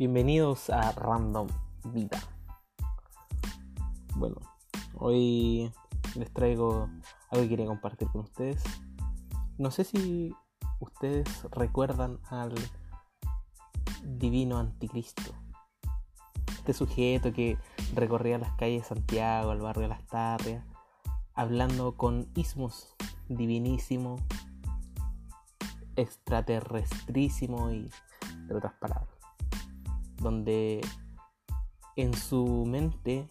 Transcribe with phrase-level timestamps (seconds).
[0.00, 1.46] Bienvenidos a Random
[1.92, 2.18] Vida.
[4.14, 4.36] Bueno,
[4.94, 5.70] hoy
[6.14, 6.88] les traigo
[7.28, 8.64] algo que quería compartir con ustedes.
[9.58, 10.34] No sé si
[10.78, 12.54] ustedes recuerdan al
[14.02, 15.34] divino anticristo.
[16.48, 17.58] Este sujeto que
[17.94, 20.64] recorría las calles de Santiago, el barrio de Las Tarrias,
[21.34, 22.96] hablando con ismos
[23.28, 24.16] divinísimo,
[25.94, 27.90] extraterrestrísimo y
[28.50, 29.09] otras palabras.
[30.20, 30.80] Donde
[31.96, 33.28] en su mente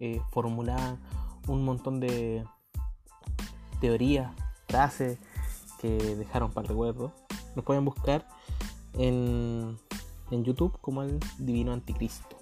[0.00, 0.98] eh, formulaba
[1.46, 2.44] un montón de
[3.80, 4.32] teorías,
[4.68, 5.18] frases
[5.80, 7.12] que dejaron para el recuerdo.
[7.54, 8.26] Los pueden buscar
[8.94, 9.78] en,
[10.30, 12.36] en YouTube como el Divino Anticristo.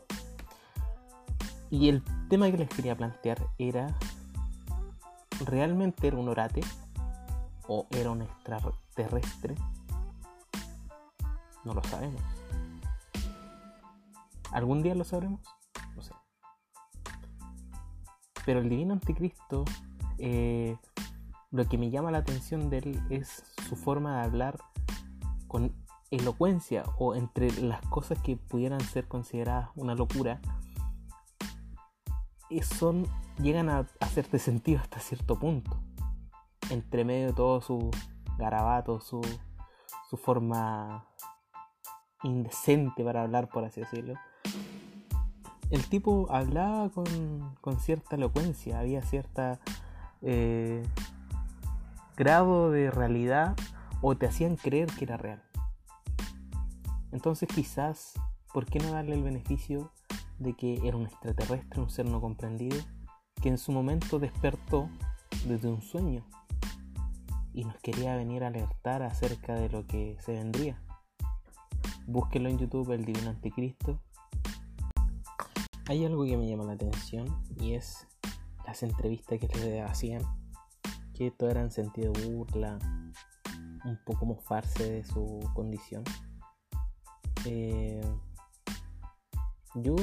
[1.70, 3.96] Y el tema que les quería plantear era,
[5.46, 6.60] ¿realmente era un orate?
[7.66, 9.54] ¿O era un extraterrestre?
[11.64, 12.20] No lo sabemos.
[14.52, 15.40] ¿Algún día lo sabremos?
[15.96, 16.12] No sé.
[18.44, 19.64] Pero el divino anticristo,
[20.18, 20.76] eh,
[21.50, 24.58] lo que me llama la atención de él es su forma de hablar
[25.48, 25.72] con
[26.10, 30.40] elocuencia o entre las cosas que pudieran ser consideradas una locura,
[32.52, 33.06] y son,
[33.38, 35.80] llegan a hacerte sentido hasta cierto punto.
[36.68, 37.90] Entre medio de todo su
[38.36, 39.22] garabato, su,
[40.10, 41.06] su forma
[42.22, 44.14] indecente para hablar, por así decirlo.
[45.72, 49.58] El tipo hablaba con, con cierta elocuencia, había cierta
[50.20, 50.82] eh,
[52.14, 53.56] grado de realidad
[54.02, 55.42] o te hacían creer que era real.
[57.10, 58.12] Entonces quizás,
[58.52, 59.90] ¿por qué no darle el beneficio
[60.38, 62.76] de que era un extraterrestre, un ser no comprendido,
[63.40, 64.90] que en su momento despertó
[65.46, 66.22] desde un sueño
[67.54, 70.82] y nos quería venir a alertar acerca de lo que se vendría?
[72.06, 73.98] Búsquenlo en YouTube, el Divino Anticristo.
[75.92, 77.26] Hay algo que me llama la atención
[77.60, 78.06] y es
[78.66, 80.22] las entrevistas que le hacían,
[81.12, 82.78] que todo era en sentido burla,
[83.84, 86.02] un poco mofarse de su condición.
[87.44, 88.00] Eh,
[89.74, 89.94] yo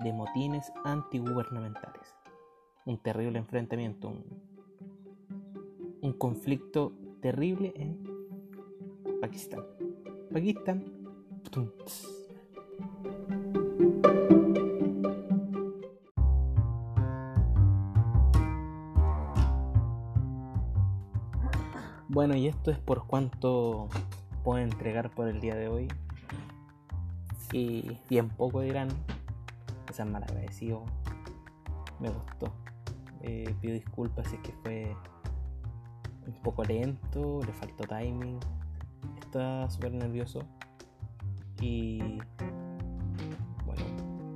[0.00, 2.16] de motines antigubernamentales.
[2.86, 4.24] Un terrible enfrentamiento, un,
[6.00, 8.02] un conflicto terrible en
[9.20, 9.64] Pakistán.
[10.32, 10.99] Pakistán.
[22.08, 23.88] Bueno, y esto es por cuanto
[24.42, 25.88] puedo entregar por el día de hoy.
[27.52, 28.88] Y bien poco dirán,
[29.86, 30.84] que mal agradecido.
[31.98, 32.52] Me gustó.
[33.22, 34.96] Eh, pido disculpas si es que fue
[36.26, 38.38] un poco lento, le faltó timing.
[39.20, 40.46] Estaba súper nervioso.
[41.60, 41.98] Y
[43.66, 43.82] bueno,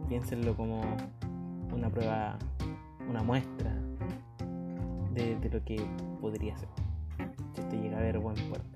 [0.08, 0.82] piénsenlo como
[1.72, 2.38] una prueba,
[3.08, 3.74] una muestra
[5.14, 5.84] de, lo que
[6.20, 6.68] podría ser.
[7.54, 8.68] Si te llega a ver buen puerto.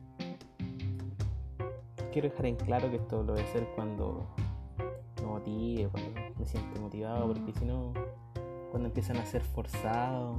[2.13, 4.27] Quiero dejar en claro que esto lo voy a hacer cuando
[5.21, 7.93] me motive, cuando me siente motivado, porque si no,
[8.71, 10.39] cuando empiezan a ser forzados,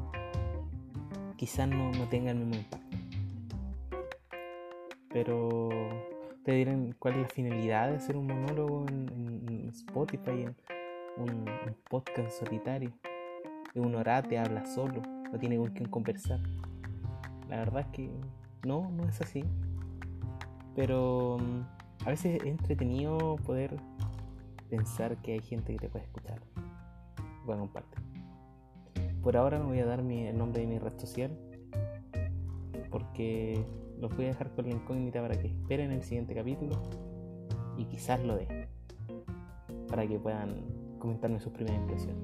[1.35, 2.97] quizás no, no tenga el mismo impacto.
[5.11, 5.69] Pero
[6.49, 10.55] te dirán cuál es la finalidad de hacer un monólogo en, Spotify, en
[11.17, 11.45] un,
[11.87, 12.91] podcast solitario.
[13.71, 14.99] Que un orate habla solo,
[15.31, 16.39] no tiene con quién conversar.
[17.49, 18.09] La verdad es que
[18.65, 19.43] no, no es así.
[20.75, 23.77] Pero mm, a veces es entretenido poder
[24.71, 26.41] pensar que hay gente que te puede escuchar.
[27.45, 27.95] Bueno, parte.
[29.21, 31.37] Por ahora no voy a dar mi, el nombre de mi red social
[32.89, 33.63] porque
[33.99, 36.81] los voy a dejar con la incógnita para que esperen el siguiente capítulo
[37.77, 38.67] y quizás lo dé
[39.87, 40.63] para que puedan
[40.99, 42.23] comentarme sus primeras impresiones.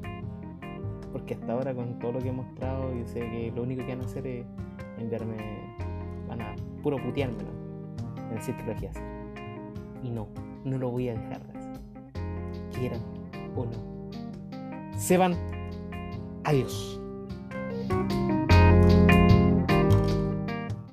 [1.12, 3.96] Porque hasta ahora con todo lo que he mostrado yo sé que lo único que
[3.96, 4.46] van a hacer es
[4.98, 5.38] enviarme,
[6.28, 7.38] van a puro putearme
[8.30, 8.90] en el sitio de
[10.04, 10.28] Y no,
[10.64, 11.82] no lo voy a dejar de hacer.
[12.78, 13.02] Quieran
[13.56, 14.98] o no.
[14.98, 15.36] Se van.
[16.44, 17.00] Adiós.